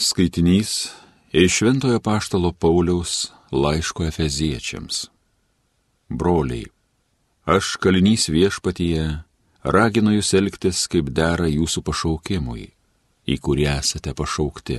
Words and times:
Skaitinys 0.00 0.90
iš 1.32 1.52
Šventojo 1.56 2.00
Paštalo 2.00 2.52
Pauliaus 2.52 3.32
laiško 3.52 4.04
Efeziečiams. 4.04 5.06
Broliai, 6.08 6.66
aš 7.44 7.72
kalinys 7.82 8.28
viešpatyje 8.30 9.06
raginu 9.62 10.14
jūs 10.14 10.30
elgtis 10.38 10.84
kaip 10.86 11.10
dera 11.10 11.50
jūsų 11.50 11.82
pašaukimui, 11.82 12.68
į 13.26 13.38
kurį 13.42 13.66
esate 13.72 14.14
pašaukti. 14.14 14.78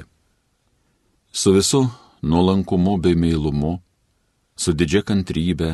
Su 1.31 1.51
visu 1.51 1.83
nuolankumu 2.21 2.95
bei 3.03 3.19
meilumu, 3.19 3.75
su 4.55 4.71
didžia 4.71 5.03
kantrybė, 5.03 5.73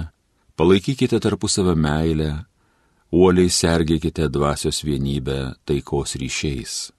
palaikykite 0.57 1.21
tarpusavę 1.21 1.77
meilę, 1.77 2.33
uoliai 3.13 3.53
sergėkite 3.53 4.25
dvasios 4.25 4.81
vienybę 4.89 5.39
taikos 5.69 6.17
ryšiais 6.17 6.94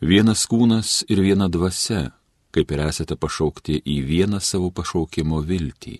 Vienas 0.00 0.46
kūnas 0.48 1.02
ir 1.12 1.20
viena 1.20 1.50
dvasia, 1.52 2.14
kaip 2.56 2.70
ir 2.72 2.80
esate 2.86 3.18
pašaukti 3.20 3.82
į 3.84 3.96
vieną 4.08 4.38
savo 4.40 4.70
pašaukimo 4.72 5.42
viltį. 5.44 5.98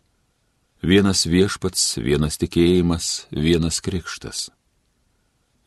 Vienas 0.81 1.27
viešpats, 1.29 1.99
vienas 2.01 2.41
tikėjimas, 2.41 3.29
vienas 3.31 3.83
krikštas. 3.85 4.49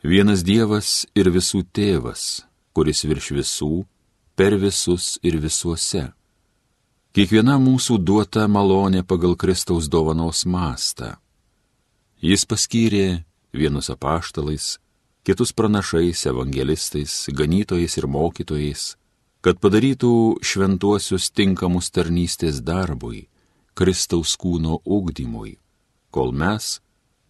Vienas 0.01 0.41
Dievas 0.41 1.05
ir 1.13 1.29
visų 1.29 1.61
tėvas, 1.69 2.41
kuris 2.73 3.05
virš 3.05 3.29
visų, 3.37 3.85
per 4.35 4.57
visus 4.57 5.19
ir 5.21 5.37
visuose. 5.37 6.09
Kiekviena 7.13 7.59
mūsų 7.61 7.99
duota 8.01 8.47
malonė 8.49 9.05
pagal 9.05 9.37
Kristaus 9.37 9.85
dovanos 9.85 10.47
mastą. 10.49 11.19
Jis 12.17 12.49
paskyrė 12.49 13.21
vienus 13.53 13.93
apaštalais, 13.93 14.79
kitus 15.23 15.53
pranašais, 15.55 16.25
evangelistais, 16.27 17.29
ganytojais 17.31 17.97
ir 17.97 18.07
mokytojais, 18.07 18.83
kad 19.43 19.59
padarytų 19.63 20.39
šventuosius 20.43 21.29
tinkamus 21.31 21.91
tarnystės 21.91 22.61
darbui, 22.63 23.27
Kristaus 23.73 24.35
kūno 24.39 24.79
ugdymui, 24.85 25.57
kol 26.13 26.31
mes, 26.31 26.77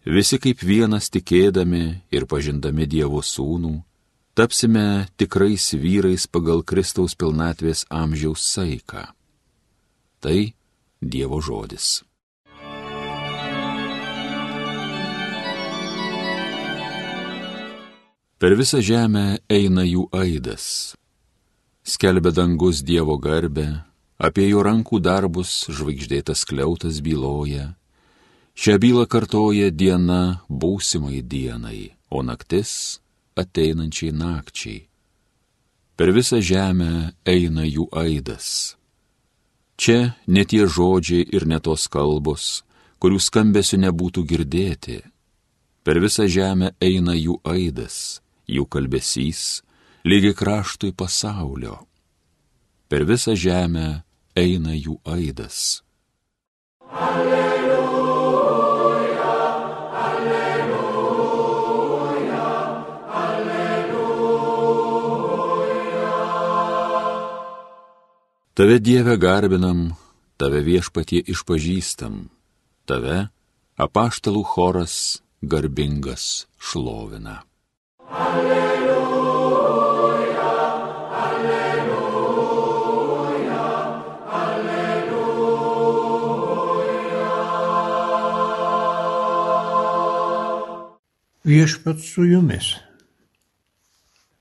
visi 0.04 0.38
kaip 0.38 0.62
vienas 0.62 1.08
tikėdami 1.10 1.84
ir 2.12 2.26
pažindami 2.30 2.86
Dievo 2.90 3.22
sūnų, 3.24 3.74
tapsime 4.34 5.06
tikrais 5.16 5.70
vyrais 5.78 6.26
pagal 6.26 6.62
Kristaus 6.62 7.14
pilnatvės 7.14 7.86
amžiaus 7.90 8.44
saiką. 8.44 9.06
Tai 10.20 10.38
Dievo 11.00 11.40
žodis. 11.40 12.02
Per 18.44 18.52
visą 18.60 18.76
žemę 18.84 19.38
eina 19.48 19.86
jų 19.88 20.02
aidas. 20.12 20.92
Skelbia 21.80 22.28
dangus 22.28 22.82
Dievo 22.84 23.14
garbę, 23.16 23.64
apie 24.20 24.50
jo 24.50 24.60
rankų 24.60 24.98
darbus 25.00 25.52
žvaigždėtas 25.72 26.42
kliautas 26.44 26.98
byloja. 27.00 27.70
Šią 28.52 28.74
bylą 28.82 29.06
kartoja 29.08 29.70
diena 29.72 30.42
būsimai 30.50 31.22
dienai, 31.24 31.94
o 32.12 32.20
naktis 32.20 32.98
ateinančiai 33.40 34.12
nakčiai. 34.12 34.82
Per 35.96 36.12
visą 36.12 36.42
žemę 36.44 37.14
eina 37.24 37.64
jų 37.64 37.86
aidas. 37.96 38.76
Čia 39.80 40.18
ne 40.28 40.44
tie 40.44 40.66
žodžiai 40.68 41.24
ir 41.32 41.48
ne 41.48 41.62
tos 41.64 41.88
kalbos, 41.88 42.60
kurių 43.00 43.22
skambesių 43.24 43.80
nebūtų 43.86 44.26
girdėti. 44.34 44.98
Per 45.80 46.02
visą 46.04 46.28
žemę 46.28 46.74
eina 46.84 47.16
jų 47.16 47.38
aidas 47.40 48.20
jų 48.48 48.66
kalbesys, 48.68 49.62
lygiai 50.04 50.34
kraštui 50.36 50.92
pasaulio. 50.92 51.78
Per 52.88 53.04
visą 53.08 53.34
žemę 53.34 54.02
eina 54.36 54.74
jų 54.76 55.00
aidas. 55.08 55.82
Alleluja, 56.92 58.44
alleluja, 60.08 60.90
alleluja. 63.24 64.12
Tave 68.54 68.78
Dieve 68.78 69.16
garbinam, 69.16 69.96
tave 70.36 70.60
viešpatie 70.62 71.24
išpažįstam, 71.32 72.28
tave 72.86 73.28
apaštalų 73.80 74.44
choras 74.46 75.22
garbingas 75.42 76.46
šlovina. 76.60 77.42
Viešpat 91.44 92.00
su 92.00 92.24
jumis. 92.24 92.74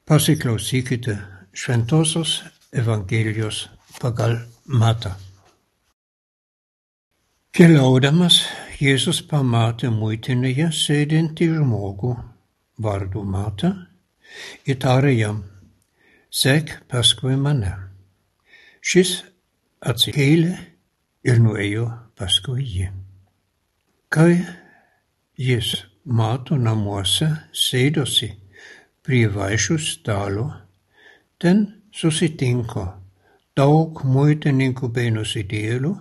Pasiklausykite 0.05 1.17
Šventojios 1.53 2.43
Evangelijos 2.71 3.67
pagal 3.99 4.37
Matą. 4.65 5.11
Keliaudamas 7.51 8.39
Jėzus 8.79 9.19
pamatė 9.27 9.91
muitinėje 9.91 10.69
sėdintį 10.71 11.51
žmogų 11.57 12.15
vardu 12.79 13.27
Mata, 13.27 13.75
įtarė 14.63 15.11
jam, 15.17 15.43
sek 16.31 16.77
paskui 16.87 17.35
mane. 17.35 17.75
Šis 18.79 19.17
atsikėlė 19.83 20.55
ir 21.27 21.43
nuėjo 21.43 21.89
paskui 22.15 22.63
jį. 22.63 22.93
Kai 24.07 24.45
jis 25.35 25.81
mato 26.05 26.57
namuose 26.59 27.29
sėdosi 27.55 28.33
prie 29.03 29.27
vaišių 29.31 29.77
stalo, 29.79 30.49
ten 31.39 31.65
susitinko 31.95 32.85
daug 33.55 34.03
muitininkų 34.03 34.89
bei 34.91 35.11
nusidėlių, 35.15 35.93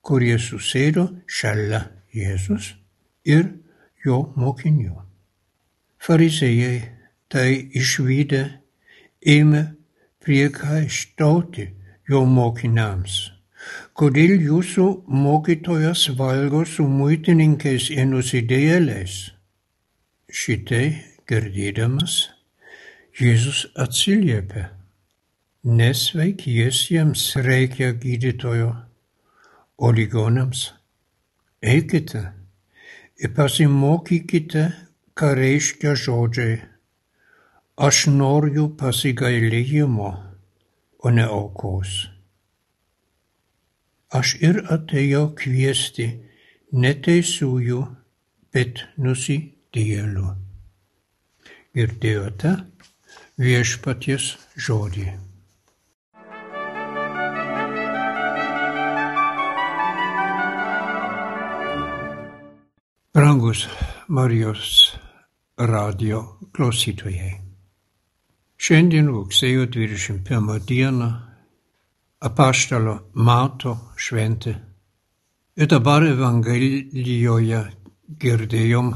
kurie 0.00 0.38
susėdo 0.38 1.08
šalia 1.26 1.84
Jėzus 2.12 2.74
ir 3.24 3.48
jo 4.04 4.32
mokinių. 4.36 4.96
Fariziejai 6.02 6.80
tai 7.28 7.70
išvykę 7.78 8.42
ėmė 9.36 9.62
priekaištauti 10.24 11.68
jo 12.10 12.24
mokiniams. 12.26 13.20
Kodėl 13.94 14.40
jūsų 14.42 14.86
mokytojas 15.06 16.08
valgo 16.18 16.64
su 16.66 16.88
muitininkais 16.88 17.92
ir 17.94 18.08
nusidėjėliais? 18.10 19.41
Šitai 20.32 20.86
girdėdamas, 21.28 22.14
Jėzus 23.20 23.66
atsiliepė, 23.76 24.64
nesveikiesiems 25.68 27.26
reikia 27.44 27.92
gydytojo, 28.00 28.70
o 29.76 29.92
ligonams 29.92 30.70
eikite 31.60 32.24
ir 33.20 33.34
pasimokykite 33.36 34.64
ką 35.18 35.34
reiškia 35.36 35.92
žodžiai 36.00 36.60
aš 37.76 38.06
noriu 38.12 38.68
pasigailėjimo, 38.76 40.10
o 41.02 41.10
ne 41.10 41.24
aukos. 41.24 41.94
Aš 44.12 44.36
ir 44.44 44.60
atėjau 44.70 45.32
kviesti 45.34 46.06
neteisiųjų, 46.72 47.80
bet 48.52 48.84
nusidėlių. 49.72 50.36
Girdėjote 51.74 52.50
viešpaties 53.38 54.36
žodį. 54.56 55.12
Brangus 63.14 63.66
Marijos 64.08 64.96
radio 65.58 66.38
klausytojai. 66.52 67.40
Šiandien 68.56 69.08
rugsėjo 69.08 69.66
21 69.66 70.60
dieną 70.68 71.08
apaštalo 72.20 73.10
Mato 73.14 73.76
šventė 73.96 74.54
ir 75.56 75.66
dabar 75.66 76.04
Evangelijoje 76.06 77.64
girdėjom 78.22 78.94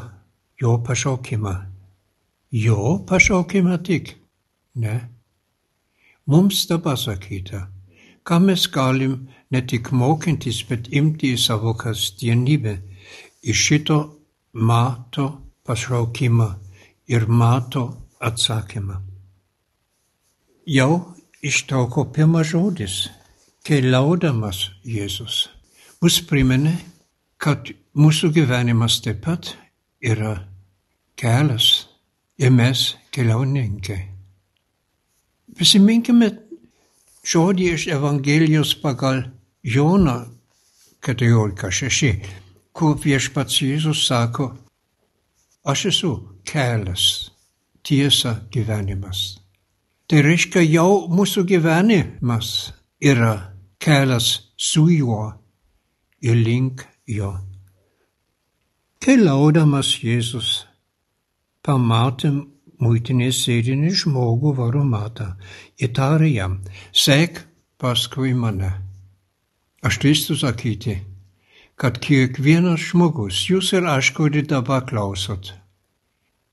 jo 0.60 0.78
pašaukimą. 0.86 1.54
Jo 2.52 3.04
pašaukimą 3.08 3.78
tik, 3.84 4.14
ne? 4.74 5.08
Mums 6.26 6.66
dabar 6.66 6.98
sakyta, 6.98 7.68
ką 8.26 8.40
mes 8.46 8.66
galim 8.66 9.28
ne 9.50 9.60
tik 9.62 9.92
mokintis, 9.92 10.62
bet 10.68 10.88
imti 10.90 11.34
į 11.34 11.38
savo 11.38 11.74
kasdienybę 11.78 12.74
iš 13.42 13.58
šito 13.66 13.98
mato 14.52 15.26
pašaukimą 15.66 16.48
ir 17.06 17.28
mato 17.28 17.84
atsakymą. 18.20 18.96
Jau 20.66 21.14
ištrauko 21.42 22.08
pirmas 22.14 22.50
žodis- 22.50 23.08
keliaudamas 23.66 24.70
Jėzus. 24.84 25.48
Mus 26.02 26.20
primena, 26.20 26.72
kad 27.38 27.70
mūsų 27.94 28.32
gyvenimas 28.34 29.00
taip 29.02 29.22
pat 29.22 29.54
yra 30.06 30.34
kelias 31.16 31.86
ir 32.38 32.50
mes 32.50 32.82
keliauninkai. 33.10 34.02
Prisiminkime 35.56 36.28
žodį 37.26 37.70
iš 37.74 37.86
Evangelijos 37.96 38.74
pagal 38.82 39.24
Joną 39.66 40.18
14.6, 41.06 42.28
kur 42.76 42.98
viešpats 43.02 43.62
Jėzus 43.62 44.04
sako, 44.06 44.50
aš 45.66 45.86
esu 45.90 46.12
kelias, 46.46 47.30
tiesa 47.82 48.36
gyvenimas. 48.52 49.40
Tai 50.06 50.22
reiškia, 50.22 50.62
jau 50.62 51.06
mūsų 51.10 51.42
gyvenimas 51.50 52.52
yra 53.02 53.32
kelias 53.82 54.28
su 54.56 54.86
juo 54.90 55.32
ir 56.22 56.38
link 56.38 56.84
jo. 57.10 57.32
Keliaudamas 59.06 59.86
Jėzus 60.02 60.64
pamatė 61.62 62.32
muitinės 62.82 63.38
sėdinį 63.44 63.90
žmogų 64.00 64.50
varomatą, 64.58 65.26
įtarė 65.78 66.30
jam, 66.32 66.56
sek 66.90 67.36
paskui 67.78 68.32
mane. 68.34 68.72
Aš 69.86 70.00
drįstu 70.02 70.34
sakyti, 70.40 70.96
kad 71.78 72.00
kiekvienas 72.02 72.88
žmogus, 72.88 73.44
jūs 73.46 73.70
ir 73.78 73.86
aš, 73.92 74.10
kuri 74.16 74.42
dabar 74.42 74.82
klausot, 74.88 75.52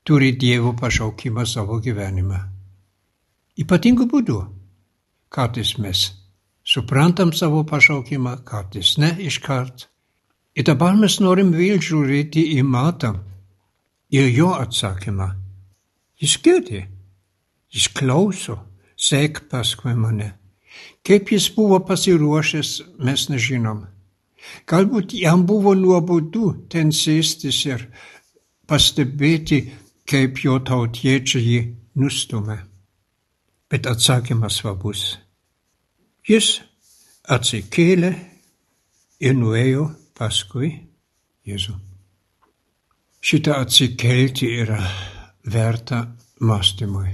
turi 0.06 0.30
Dievo 0.38 0.76
pašaukimą 0.78 1.48
savo 1.50 1.80
gyvenime. 1.82 2.38
Ypatingu 3.58 4.06
būdu. 4.14 4.38
Kartais 5.26 5.74
mes 5.82 6.04
suprantam 6.62 7.34
savo 7.34 7.64
pašaukimą, 7.66 8.36
kartais 8.46 8.94
ne 9.02 9.10
iškart. 9.26 9.88
Ir 10.54 10.66
dabar 10.66 10.94
mes 10.94 11.18
norim 11.18 11.50
vėl 11.54 11.80
žiūrėti 11.82 12.44
į 12.54 12.62
matą 12.62 13.14
ir 14.14 14.28
jo 14.30 14.52
atsakymą. 14.54 15.32
Jis 16.22 16.36
girdi, 16.44 16.84
jis 17.74 17.88
klauso, 17.90 18.60
sek 18.94 19.42
paskui 19.50 19.96
mane. 19.98 20.30
Kaip 21.04 21.32
jis 21.34 21.48
buvo 21.56 21.80
pasiruošęs, 21.88 22.70
mes 23.02 23.26
nežinom. 23.32 23.82
Galbūt 24.70 25.16
jam 25.18 25.42
buvo 25.48 25.74
nuobodu 25.74 26.52
ten 26.70 26.92
sėstis 26.94 27.58
ir 27.66 27.88
pastebėti, 28.68 29.58
kaip 30.06 30.38
jo 30.44 30.60
tautiečiai 30.60 31.42
jį 31.42 31.60
nustumė. 31.98 32.60
Bet 33.70 33.88
atsakymas 33.90 34.60
svarbus. 34.60 35.02
Jis 36.28 36.60
atsikėlė 37.26 38.14
ir 39.24 39.34
nuėjo 39.36 39.88
paskui 40.14 40.70
Jėzų. 41.44 41.74
Šitą 43.24 43.58
atsikelti 43.64 44.48
yra 44.62 44.80
verta 45.48 46.00
mąstymui. 46.40 47.12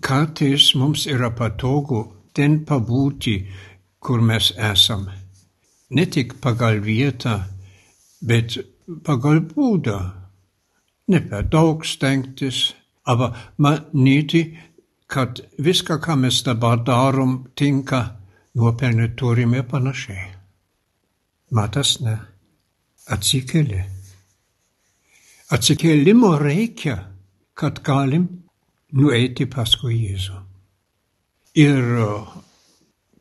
Kartais 0.00 0.74
mums 0.78 1.06
yra 1.10 1.30
patogu 1.34 2.04
ten 2.32 2.60
pabūti, 2.68 3.36
kur 3.98 4.20
mes 4.22 4.52
esam. 4.70 5.08
Ne 5.90 6.06
tik 6.06 6.36
pagal 6.44 6.80
vietą, 6.84 7.40
bet 8.20 8.58
pagal 9.04 9.42
būdą. 9.52 9.98
Ne 11.08 11.20
per 11.24 11.48
daug 11.48 11.84
stengtis, 11.88 12.74
aber 13.04 13.34
manyti, 13.56 14.42
kad 15.08 15.40
viską, 15.58 15.98
ką 16.04 16.18
mes 16.24 16.42
dabar 16.44 16.84
darom, 16.84 17.48
tinka 17.56 18.02
nuopelnė 18.54 19.14
ir 19.16 19.64
panašiai. 19.64 20.37
Matas 21.50 21.96
ne, 22.04 22.16
atsikeli. 23.08 23.80
Atsikėlimo 25.48 26.34
reikia, 26.42 26.98
kad 27.56 27.80
galim 27.84 28.26
nueiti 28.92 29.46
paskui 29.48 29.96
Jėzų. 29.96 30.42
Ir 31.58 31.86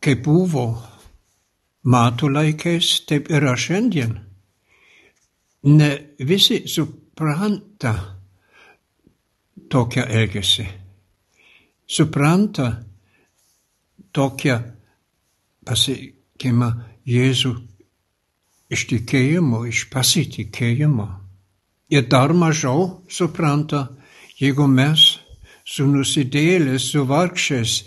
kaip 0.04 0.26
buvo 0.26 0.66
matų 1.88 2.32
laikais, 2.36 2.90
taip 3.08 3.32
yra 3.32 3.56
šiandien. 3.56 4.18
Ne 5.72 5.90
visi 6.20 6.60
supranta 6.68 7.94
tokią 9.72 10.04
elgesį. 10.20 10.68
Supranta 11.88 12.68
tokią 14.12 14.60
pasiekimą 15.68 16.70
Jėzų 17.08 17.56
iš 18.70 18.88
tikėjimo, 18.92 19.64
iš 19.68 19.88
pasitikėjimo. 19.94 21.08
Ir 21.90 22.08
dar 22.12 22.34
mažiau 22.36 23.04
supranta, 23.10 23.88
jeigu 24.40 24.68
mes 24.68 25.06
su 25.68 25.88
nusidėlės, 25.88 26.92
su 26.92 27.06
vargšiais 27.08 27.78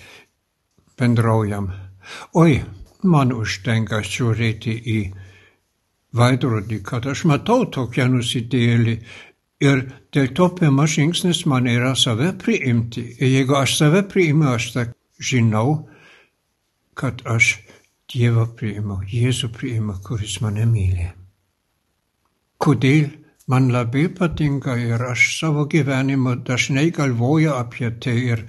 bendraujam. 1.01 1.71
Oi, 2.41 2.61
man 3.03 3.33
užtenka 3.37 4.01
žiūrėti 4.05 4.77
į 4.95 4.99
veidrodį, 6.17 6.81
kad 6.85 7.07
aš 7.07 7.25
matau 7.31 7.67
tokią 7.71 8.09
nusidėlį 8.11 8.97
ir 9.63 9.85
dėl 10.15 10.33
to 10.37 10.49
pirmas 10.59 10.97
žingsnis 10.97 11.45
man 11.47 11.69
yra 11.71 11.95
save 11.97 12.33
priimti. 12.41 13.05
Ir 13.21 13.37
jeigu 13.37 13.57
aš 13.61 13.77
save 13.83 14.03
priimu, 14.09 14.49
aš 14.57 14.73
žinau, 15.21 15.89
kad 16.97 17.23
aš 17.29 17.59
Dievą 18.11 18.49
priimu, 18.59 18.97
Jėzų 19.07 19.53
priimu, 19.55 19.95
kuris 20.03 20.41
mane 20.43 20.65
myli. 20.67 21.07
Kodėl 22.59 23.13
man 23.51 23.69
labai 23.71 24.09
patinka 24.19 24.75
ir 24.79 25.03
aš 25.07 25.27
savo 25.39 25.67
gyvenimo 25.71 26.35
dažnai 26.49 26.89
galvoju 26.97 27.53
apie 27.55 27.91
tai 28.03 28.17
ir 28.33 28.43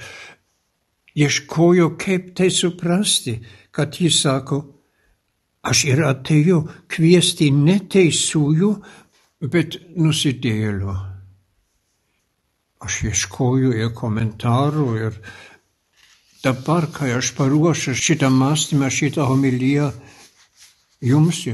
ieškoju, 1.16 1.92
kaip 2.02 2.34
tai 2.36 2.50
suprasti, 2.50 3.38
kad 3.72 4.00
jis 4.02 4.24
sako, 4.24 4.60
aš 5.62 5.86
ir 5.92 6.04
atėjau 6.10 6.63
kviesti 6.90 7.52
ne 7.54 7.78
teisųjų, 7.86 8.72
bet 9.54 9.78
nusidėlių. 9.98 10.98
Aš 12.81 13.04
ieškoju 13.12 13.75
ir 13.78 13.94
komentarų 13.94 14.88
ir 15.06 15.22
dabar, 16.44 16.88
kai 16.94 17.12
aš 17.18 17.34
paruošiu 17.38 17.96
šitą 17.96 18.30
mąstymą, 18.30 18.89
šitą 18.89 19.25
homiliją, 19.30 19.92
jums 21.01 21.46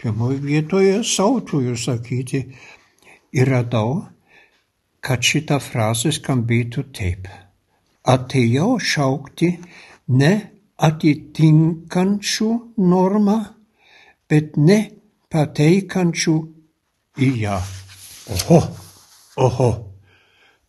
Pirmoje 0.00 0.38
vietoje 0.38 1.04
sau 1.04 1.40
turiu 1.40 1.76
sakyti 1.76 2.40
ir 3.36 3.48
radau, 3.52 4.06
kad 5.04 5.20
šita 5.20 5.58
frazė 5.60 6.12
skambėtų 6.16 6.86
taip. 6.96 7.28
Atėjau 8.08 8.78
šaukti 8.80 9.50
ne 10.16 10.32
atitinkančių 10.80 12.48
normą, 12.80 13.36
bet 14.24 14.56
ne 14.56 14.80
pateikančių 15.28 16.36
į 17.20 17.30
ją. 17.44 17.60
Oho, 18.32 18.60
oho. 19.36 19.70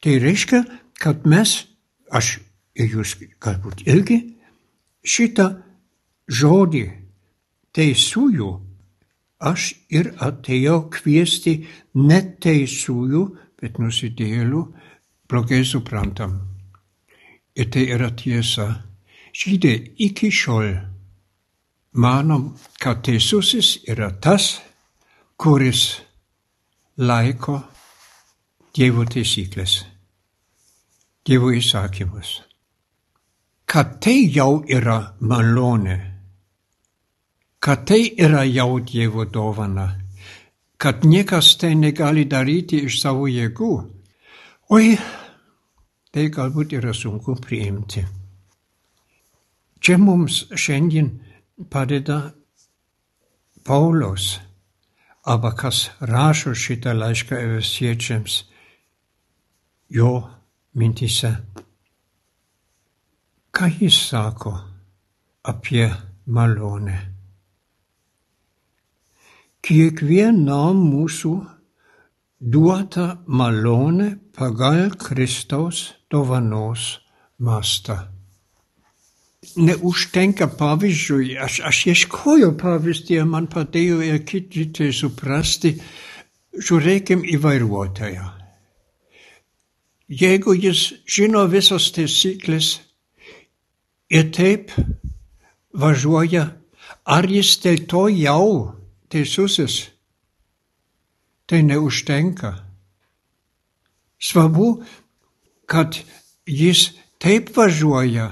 Tai 0.04 0.20
reiškia, 0.28 0.66
kad 1.00 1.24
mes, 1.24 1.56
aš 2.12 2.36
ir 2.82 2.98
jūs 2.98 3.16
galbūt 3.42 3.86
irgi, 3.88 4.18
šitą 5.06 5.48
žodį 6.32 6.84
teisųjų 7.76 8.52
aš 9.42 9.72
ir 9.90 10.12
atėjau 10.22 10.78
kviesti 10.94 11.56
ne 11.98 12.20
teisųjų, 12.42 13.24
bet 13.62 13.80
nusidėlių, 13.82 14.62
blogai 15.30 15.64
suprantam. 15.66 16.38
Ir 17.56 17.70
tai 17.74 17.88
yra 17.94 18.12
tiesa. 18.16 18.68
Žydai 19.32 19.76
iki 20.04 20.30
šiol 20.32 20.74
manom, 22.04 22.52
kad 22.80 23.04
teisusis 23.06 23.80
yra 23.90 24.12
tas, 24.22 24.58
kuris 25.40 26.02
laiko 26.98 27.62
Dievo 28.72 29.04
taisyklės, 29.04 29.82
Dievo 31.28 31.52
įsakymus. 31.52 32.38
Kad 33.72 34.00
tai 34.04 34.18
jau 34.36 34.64
yra 34.68 35.00
malonė 35.24 36.12
kad 37.62 37.86
tai 37.86 38.10
yra 38.18 38.44
jau 38.44 38.80
Dievo 38.80 39.26
dovana, 39.26 39.88
kad 40.78 41.04
niekas 41.06 41.58
tai 41.58 41.76
negali 41.76 42.26
daryti 42.26 42.82
iš 42.88 43.02
savo 43.04 43.28
jėgų. 43.30 43.74
Oi, 44.74 44.96
tai 46.10 46.26
galbūt 46.34 46.74
yra 46.80 46.94
sunku 46.98 47.36
priimti. 47.38 48.02
Čia 49.82 49.98
mums 50.02 50.46
šiandien 50.58 51.12
padeda 51.70 52.20
Paulius, 53.66 54.40
arba 55.30 55.54
kas 55.54 55.92
rašo 56.02 56.56
šitą 56.58 56.96
laišką 56.98 57.38
Efesiečiams, 57.46 58.44
jo 59.94 60.16
mintise. 60.74 61.36
Ką 63.52 63.68
jis 63.80 63.98
sako 64.10 64.54
apie 65.44 65.88
malonę. 66.26 66.98
Kiekvienam 69.62 70.80
mūsų 70.90 71.34
duota 72.42 73.08
malonė 73.28 74.16
pagal 74.34 74.96
Kristaus 74.98 75.92
dovanos 76.10 76.98
mastą. 77.38 78.00
Neužtenka 79.58 80.48
pavyzdžiui, 80.58 81.36
aš, 81.42 81.62
aš 81.66 81.78
ieškojau 81.92 82.52
pavyzdį, 82.62 83.24
man 83.26 83.48
padėjo 83.50 84.02
ir 84.06 84.22
kiti 84.26 84.68
tai 84.74 84.92
suprasti, 84.94 85.74
žiūrėkim 86.54 87.26
į 87.26 87.40
vairuotoją. 87.42 88.28
Jeigu 90.12 90.54
jis 90.58 90.82
žino 91.10 91.46
visas 91.50 91.90
taisyklės 91.96 92.76
ir 94.12 94.32
taip 94.36 94.74
važiuoja, 95.74 96.44
ar 97.06 97.28
jis 97.32 97.56
dėl 97.64 97.86
to 97.88 98.08
jau 98.12 98.48
teisusis? 99.12 99.88
Tai 101.48 101.62
neužtenka. 101.68 102.52
Svarbu, 104.22 104.68
kad 105.68 105.98
jis 106.46 106.92
taip 107.20 107.50
važiuoja, 107.56 108.28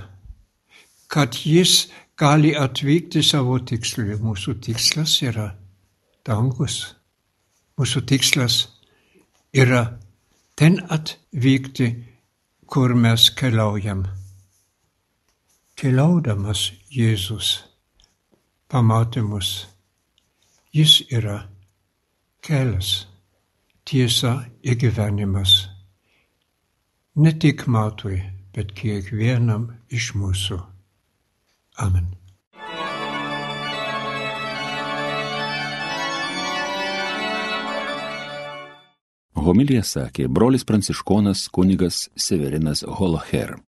kad 1.07 1.35
jis 1.43 1.89
gali 2.19 2.53
atvykti 2.55 3.23
savo 3.23 3.57
tikslui. 3.63 4.19
Mūsų 4.19 4.59
tikslas 4.63 5.15
yra 5.25 5.49
dangus. 6.27 6.81
Mūsų 7.79 8.03
tikslas 8.11 8.61
yra 9.55 9.85
ten 10.59 10.79
atvykti, 10.91 11.89
kur 12.69 12.93
mes 12.93 13.29
keliaujam. 13.39 14.03
Keliaudamas 15.79 16.73
Jėzus 16.91 17.49
pamatė 18.67 19.21
mus. 19.23 19.49
Jis 20.75 20.97
yra 21.07 21.37
kelias, 22.43 23.05
tiesa 23.87 24.33
ir 24.59 24.75
gyvenimas. 24.81 25.53
Ne 27.23 27.31
tik 27.31 27.63
matui, 27.71 28.17
bet 28.51 28.73
kiekvienam 28.75 29.69
iš 29.87 30.09
mūsų. 30.19 30.59
Amen. 31.79 32.11
Homilija 39.39 39.87
sakė 39.87 40.27
brolis 40.27 40.67
pranciškonas 40.67 41.47
kunigas 41.55 42.09
Severinas 42.19 42.83
Holoher. 42.83 43.61